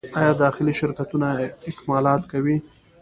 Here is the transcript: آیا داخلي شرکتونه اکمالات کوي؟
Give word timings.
آیا 0.19 0.33
داخلي 0.43 0.73
شرکتونه 0.81 1.27
اکمالات 1.69 2.23
کوي؟ 2.31 2.57